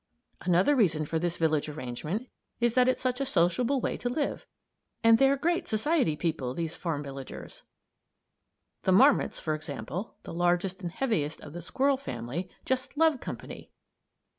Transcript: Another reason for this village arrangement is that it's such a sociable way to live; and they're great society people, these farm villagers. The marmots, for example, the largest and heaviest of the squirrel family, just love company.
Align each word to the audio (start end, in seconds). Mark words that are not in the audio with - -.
Another 0.41 0.75
reason 0.75 1.05
for 1.05 1.19
this 1.19 1.37
village 1.37 1.69
arrangement 1.69 2.27
is 2.59 2.73
that 2.73 2.87
it's 2.89 2.99
such 3.01 3.21
a 3.21 3.25
sociable 3.27 3.79
way 3.79 3.97
to 3.97 4.09
live; 4.09 4.47
and 5.03 5.19
they're 5.19 5.37
great 5.37 5.67
society 5.67 6.15
people, 6.15 6.55
these 6.55 6.75
farm 6.75 7.03
villagers. 7.03 7.61
The 8.81 8.93
marmots, 8.93 9.39
for 9.39 9.53
example, 9.53 10.15
the 10.23 10.33
largest 10.33 10.81
and 10.81 10.91
heaviest 10.91 11.39
of 11.41 11.53
the 11.53 11.61
squirrel 11.61 11.97
family, 11.97 12.49
just 12.65 12.97
love 12.97 13.19
company. 13.19 13.69